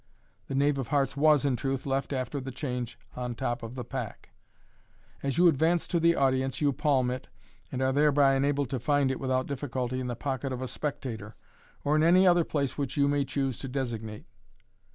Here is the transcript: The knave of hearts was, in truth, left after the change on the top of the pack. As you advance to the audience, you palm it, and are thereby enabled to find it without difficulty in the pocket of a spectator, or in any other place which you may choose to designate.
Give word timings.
The 0.47 0.55
knave 0.55 0.79
of 0.79 0.87
hearts 0.87 1.15
was, 1.15 1.45
in 1.45 1.55
truth, 1.55 1.85
left 1.85 2.11
after 2.11 2.41
the 2.41 2.49
change 2.49 2.97
on 3.15 3.33
the 3.33 3.35
top 3.35 3.61
of 3.61 3.75
the 3.75 3.83
pack. 3.83 4.31
As 5.21 5.37
you 5.37 5.47
advance 5.47 5.87
to 5.89 5.99
the 5.99 6.15
audience, 6.15 6.59
you 6.59 6.73
palm 6.73 7.11
it, 7.11 7.27
and 7.71 7.83
are 7.83 7.91
thereby 7.93 8.33
enabled 8.33 8.71
to 8.71 8.79
find 8.79 9.11
it 9.11 9.19
without 9.19 9.45
difficulty 9.45 9.99
in 9.99 10.07
the 10.07 10.15
pocket 10.15 10.51
of 10.51 10.63
a 10.63 10.67
spectator, 10.67 11.35
or 11.83 11.95
in 11.95 12.01
any 12.01 12.25
other 12.25 12.43
place 12.43 12.79
which 12.79 12.97
you 12.97 13.07
may 13.07 13.23
choose 13.25 13.59
to 13.59 13.67
designate. 13.67 14.25